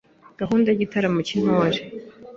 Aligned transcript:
gahunda 0.39 0.67
y’Igitaramo 0.69 1.19
cy’Intore; 1.27 1.79